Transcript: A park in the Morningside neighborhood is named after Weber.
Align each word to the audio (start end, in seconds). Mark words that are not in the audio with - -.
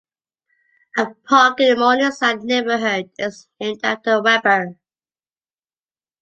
A 0.97 1.13
park 1.27 1.59
in 1.59 1.75
the 1.75 1.79
Morningside 1.79 2.41
neighborhood 2.43 3.11
is 3.19 3.47
named 3.59 3.81
after 3.83 4.19
Weber. 4.19 4.75